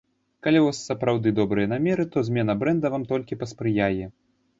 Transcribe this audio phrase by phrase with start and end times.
[0.45, 4.05] Калі ў вас сапраўды добрыя намеры, то змена брэнда вам толькі паспрыяе.